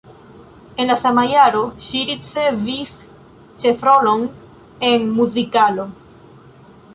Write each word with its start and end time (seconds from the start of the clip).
En 0.83 0.87
la 0.91 0.93
sama 1.01 1.25
jaro 1.31 1.61
ŝi 1.87 2.01
ricevis 2.11 2.95
ĉefrolon 3.65 4.25
en 4.89 5.07
muzikalo. 5.21 5.87